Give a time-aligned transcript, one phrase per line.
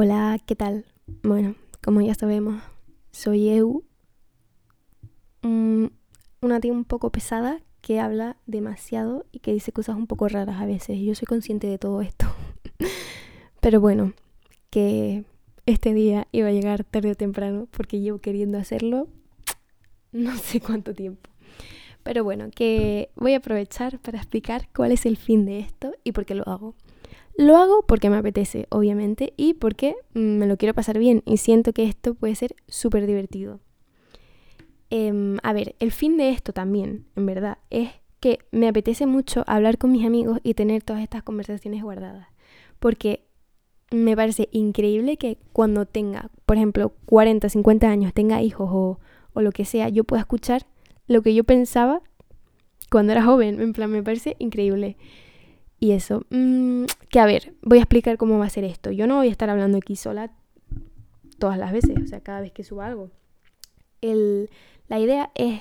[0.00, 0.84] Hola, ¿qué tal?
[1.24, 2.62] Bueno, como ya sabemos,
[3.10, 3.82] soy Eu,
[5.42, 10.60] una tía un poco pesada que habla demasiado y que dice cosas un poco raras
[10.60, 11.00] a veces.
[11.00, 12.26] Yo soy consciente de todo esto.
[13.60, 14.12] Pero bueno,
[14.70, 15.24] que
[15.66, 19.08] este día iba a llegar tarde o temprano porque llevo queriendo hacerlo
[20.12, 21.28] no sé cuánto tiempo.
[22.04, 26.12] Pero bueno, que voy a aprovechar para explicar cuál es el fin de esto y
[26.12, 26.76] por qué lo hago.
[27.38, 31.36] Lo hago porque me apetece, obviamente, y porque mm, me lo quiero pasar bien y
[31.36, 33.60] siento que esto puede ser súper divertido.
[34.90, 39.44] Em, a ver, el fin de esto también, en verdad, es que me apetece mucho
[39.46, 42.26] hablar con mis amigos y tener todas estas conversaciones guardadas.
[42.80, 43.24] Porque
[43.92, 48.98] me parece increíble que cuando tenga, por ejemplo, 40, 50 años, tenga hijos o,
[49.32, 50.66] o lo que sea, yo pueda escuchar
[51.06, 52.02] lo que yo pensaba
[52.90, 53.60] cuando era joven.
[53.60, 54.96] En plan, me parece increíble.
[55.80, 58.90] Y eso, mm, que a ver, voy a explicar cómo va a ser esto.
[58.90, 60.32] Yo no voy a estar hablando aquí sola
[61.38, 63.10] todas las veces, o sea, cada vez que suba algo.
[64.00, 64.50] El,
[64.88, 65.60] la idea es,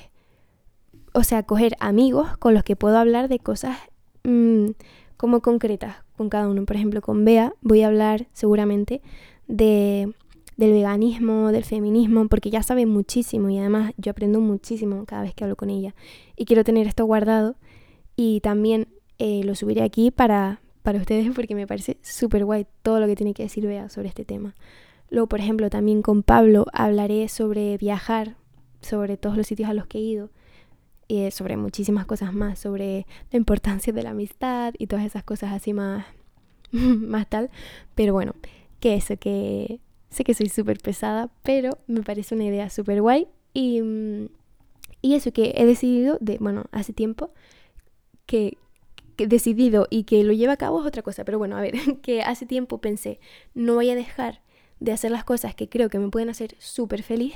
[1.13, 3.77] o sea, coger amigos con los que puedo hablar de cosas
[4.23, 4.69] mm,
[5.17, 6.65] como concretas con cada uno.
[6.65, 9.01] Por ejemplo, con Bea voy a hablar seguramente
[9.47, 10.13] de,
[10.57, 15.35] del veganismo, del feminismo, porque ya sabe muchísimo y además yo aprendo muchísimo cada vez
[15.35, 15.93] que hablo con ella.
[16.35, 17.55] Y quiero tener esto guardado
[18.15, 18.87] y también
[19.19, 23.15] eh, lo subiré aquí para, para ustedes porque me parece súper guay todo lo que
[23.15, 24.55] tiene que decir Bea sobre este tema.
[25.09, 28.35] Luego, por ejemplo, también con Pablo hablaré sobre viajar,
[28.81, 30.29] sobre todos los sitios a los que he ido,
[31.07, 35.53] y sobre muchísimas cosas más, sobre la importancia de la amistad y todas esas cosas
[35.53, 36.05] así más,
[36.71, 37.49] más tal.
[37.95, 38.33] Pero bueno,
[38.79, 39.79] que eso, que
[40.09, 43.27] sé que soy súper pesada, pero me parece una idea súper guay.
[43.53, 44.27] Y, mm,
[45.01, 47.31] y eso que he decidido, de, bueno, hace tiempo,
[48.25, 48.57] que,
[49.25, 52.21] decidido y que lo lleva a cabo es otra cosa, pero bueno, a ver, que
[52.21, 53.19] hace tiempo pensé,
[53.55, 54.41] no voy a dejar
[54.79, 57.33] de hacer las cosas que creo que me pueden hacer súper feliz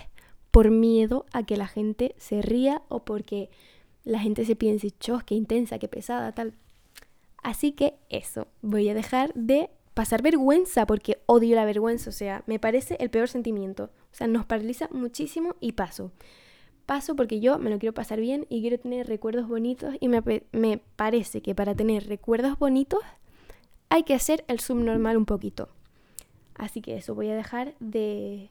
[0.52, 3.50] por miedo a que la gente se ría o porque
[4.04, 6.54] la gente se piense, chos, qué intensa, qué pesada, tal.
[7.42, 12.44] Así que eso, voy a dejar de pasar vergüenza porque odio la vergüenza, o sea,
[12.46, 13.86] me parece el peor sentimiento.
[14.12, 16.12] O sea, nos paraliza muchísimo y paso
[16.86, 20.22] paso porque yo me lo quiero pasar bien y quiero tener recuerdos bonitos y me,
[20.52, 23.00] me parece que para tener recuerdos bonitos
[23.90, 25.70] hay que hacer el subnormal un poquito.
[26.56, 28.50] Así que eso, voy a dejar de,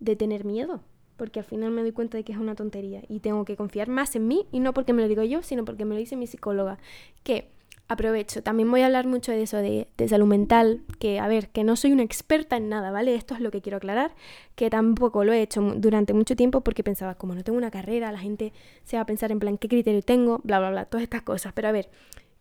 [0.00, 0.82] de tener miedo,
[1.16, 3.88] porque al final me doy cuenta de que es una tontería y tengo que confiar
[3.88, 6.16] más en mí y no porque me lo digo yo, sino porque me lo dice
[6.16, 6.78] mi psicóloga,
[7.22, 7.50] que
[7.92, 8.42] aprovecho.
[8.42, 11.76] También voy a hablar mucho de eso, de, salud mental, que a ver, que no
[11.76, 13.14] soy una experta en nada, ¿vale?
[13.14, 14.14] Esto es lo que quiero aclarar,
[14.54, 18.12] que tampoco lo he hecho durante mucho tiempo porque pensaba, como no tengo una carrera,
[18.12, 18.52] la gente
[18.84, 20.40] se va a pensar en plan, ¿qué criterio tengo?
[20.44, 21.52] Bla, bla, bla, todas estas cosas.
[21.52, 21.90] Pero a ver,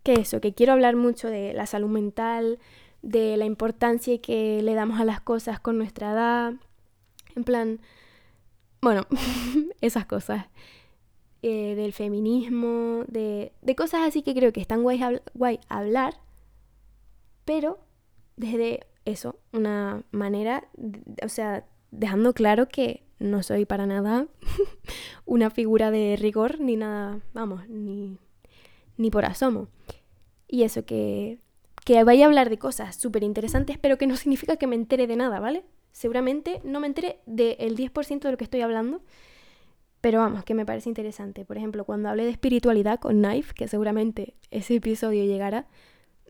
[0.03, 2.59] que eso, que quiero hablar mucho de la salud mental,
[3.01, 6.53] de la importancia que le damos a las cosas con nuestra edad,
[7.35, 7.79] en plan,
[8.81, 9.07] bueno,
[9.81, 10.45] esas cosas.
[11.43, 15.01] Eh, del feminismo, de, de, cosas así que creo que están guay,
[15.33, 16.21] guay hablar,
[17.45, 17.79] pero
[18.37, 20.69] desde eso, una manera,
[21.23, 24.27] o sea, dejando claro que no soy para nada
[25.25, 28.19] una figura de rigor ni nada, vamos, ni,
[28.97, 29.67] ni por asomo.
[30.47, 31.39] Y eso, que,
[31.85, 35.07] que vaya a hablar de cosas súper interesantes, pero que no significa que me entere
[35.07, 35.63] de nada, ¿vale?
[35.91, 39.01] Seguramente no me entere del 10% de lo que estoy hablando,
[40.01, 41.45] pero vamos, que me parece interesante.
[41.45, 45.67] Por ejemplo, cuando hablé de espiritualidad con Knife, que seguramente ese episodio llegará,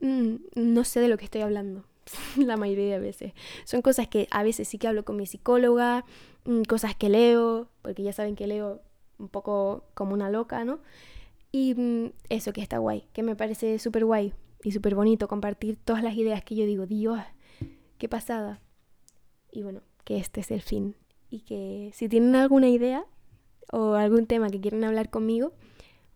[0.00, 1.84] mm, no sé de lo que estoy hablando.
[2.36, 3.32] la mayoría de veces.
[3.64, 6.04] Son cosas que a veces sí que hablo con mi psicóloga,
[6.44, 8.82] mm, cosas que leo, porque ya saben que leo
[9.18, 10.80] un poco como una loca, ¿no?
[11.50, 14.32] Y mm, eso que está guay, que me parece súper guay
[14.64, 17.20] y súper bonito compartir todas las ideas que yo digo, Dios,
[17.98, 18.60] qué pasada.
[19.50, 20.96] Y bueno, que este es el fin.
[21.30, 23.04] Y que si tienen alguna idea,
[23.70, 25.52] o algún tema que quieran hablar conmigo,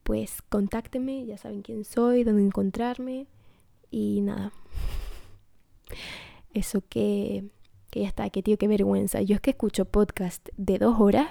[0.03, 3.27] pues contáctenme, ya saben quién soy, dónde encontrarme
[3.91, 4.53] y nada.
[6.55, 7.45] Eso que,
[7.91, 9.21] que ya está, que tío, qué vergüenza.
[9.23, 11.29] Yo es que escucho podcast de dos horas,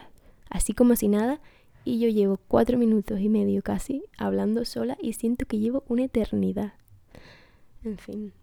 [0.49, 1.41] así como si nada,
[1.85, 6.03] y yo llevo cuatro minutos y medio casi hablando sola y siento que llevo una
[6.03, 6.73] eternidad.
[7.83, 8.33] En fin.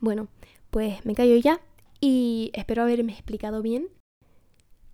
[0.00, 0.28] Bueno,
[0.70, 1.60] pues me callo ya
[2.00, 3.88] y espero haberme explicado bien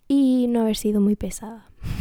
[0.09, 1.71] y no haber sido muy pesada.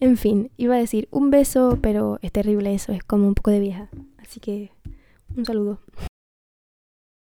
[0.00, 3.50] En fin, iba a decir un beso, pero es terrible eso, es como un poco
[3.50, 3.88] de vieja.
[4.18, 4.70] Así que
[5.36, 5.80] un saludo.